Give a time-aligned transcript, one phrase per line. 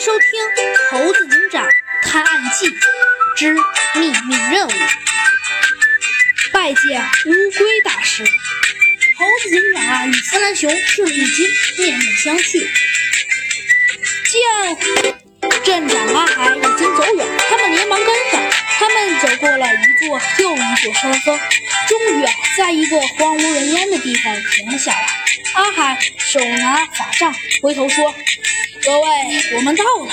[0.00, 0.28] 收听
[0.90, 1.62] 《猴子警长
[2.02, 2.70] 探案记
[3.36, 3.52] 之
[4.00, 4.70] 秘密任务》，
[6.54, 8.24] 拜见乌龟大师。
[8.24, 12.66] 猴子警长啊，与弗兰熊是已经面面相觑。
[14.30, 14.42] 见
[15.64, 18.40] 镇长阿海已经走远，他们连忙跟上。
[18.78, 21.38] 他们走过了一座又一座山峰，
[21.88, 22.24] 终于，
[22.56, 25.06] 在一个荒无人烟的地方停了下来。
[25.52, 28.14] 阿海手拿法杖，回头说。
[28.84, 29.08] 各位，
[29.56, 30.12] 我们到了。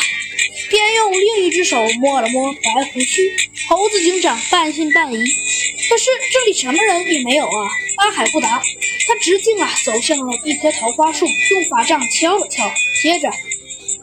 [0.70, 3.34] 便用另一只手摸了摸白胡须。
[3.70, 7.70] 猴子警长半信半疑，可是这里什么人也没有啊。
[7.98, 8.62] 阿海不答，
[9.08, 12.70] 他直径啊走向了一棵桃花树，用法杖敲了敲，
[13.02, 13.30] 接着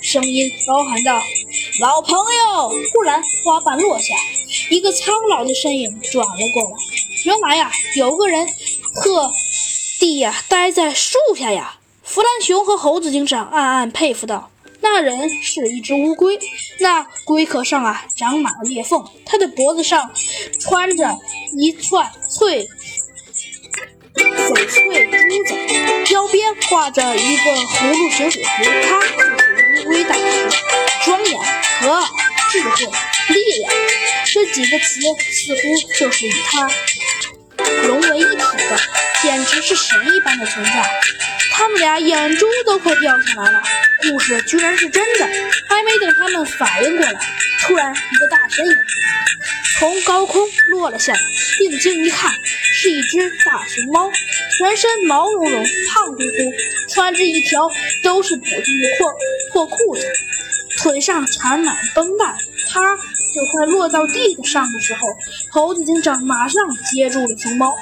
[0.01, 1.23] 声音高喊道
[1.81, 4.15] ：“老朋友！”忽然花瓣落下，
[4.71, 6.71] 一个苍老的身影转了过来。
[7.25, 9.33] 原来呀，有个人特
[10.01, 11.79] 地呀待在树下呀。
[12.03, 14.51] 弗兰熊和猴子警长暗暗佩服道。
[14.85, 16.39] 那人是一只乌龟，
[16.79, 20.13] 那龟壳上啊长满了裂缝，它的脖子上
[20.61, 21.19] 穿着
[21.59, 22.69] 一串翠
[24.15, 28.51] 翡翠珠子，腰边挂着一个葫芦形水壶。
[28.63, 30.23] 它就是乌龟大师，
[31.03, 32.07] 庄严、和蔼、
[32.53, 32.85] 智慧、
[33.31, 33.73] 力量，
[34.27, 35.01] 这几个词
[35.33, 35.61] 似乎
[35.99, 36.71] 就是与他
[37.85, 38.79] 融为一体的，
[39.23, 40.71] 简直是神一般的存在。
[41.53, 43.63] 他们俩眼珠都快掉下来了。
[44.11, 45.27] 故事居然是真的！
[45.69, 47.15] 还没等他们反应过来，
[47.63, 48.73] 突然一个大身影
[49.79, 51.19] 从高空落了下来。
[51.59, 52.33] 定睛一看，
[52.73, 54.11] 是一只大熊猫，
[54.59, 56.53] 全身毛茸茸、胖乎乎，
[56.89, 57.71] 穿着一条
[58.03, 59.13] 都是补丁的破
[59.53, 60.03] 破裤子，
[60.77, 62.37] 腿上缠满绷带。
[62.69, 65.09] 它就快落到地上的时候，
[65.51, 67.75] 猴子警长马上接住了熊猫。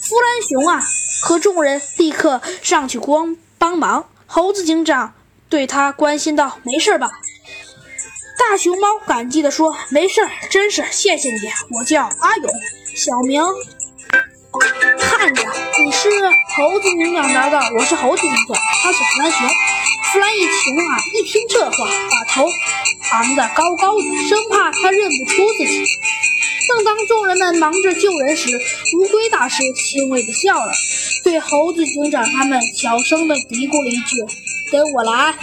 [0.00, 0.82] 弗兰熊啊！
[1.22, 4.08] 和众人立刻上去光帮忙。
[4.26, 5.12] 猴子警长
[5.50, 7.10] 对他关心道：“没事吧？”
[8.38, 11.40] 大熊猫感激地说：“没事，真是谢谢你。
[11.76, 12.50] 我叫阿勇，
[12.94, 13.42] 小名
[14.98, 15.42] 看着。
[15.84, 16.08] 你是
[16.56, 19.48] 猴子警长答道：“我是猴子警长，他是弗兰熊。”
[20.12, 22.48] 弗兰一熊啊，一听这话，把头
[23.12, 25.84] 昂得高高的，生怕他认不出自己。
[26.66, 28.48] 正当众人们忙着救人时，
[28.96, 30.72] 乌龟大师欣慰地笑了，
[31.22, 34.16] 对猴子警长他们小声地嘀咕了一句
[34.72, 35.34] ：“跟我来。”